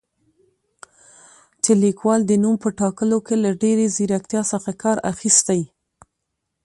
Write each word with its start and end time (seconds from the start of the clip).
چې 1.63 1.71
لیکوال 1.83 2.21
د 2.25 2.31
نوم 2.43 2.55
په 2.63 2.69
ټاکلو 2.79 3.17
کې 3.25 3.35
له 3.43 3.51
ډېرې 3.61 3.85
زیرکتیا 3.95 4.41
څخه 4.51 4.71
کار 4.83 4.97
اخیستی 5.11 5.61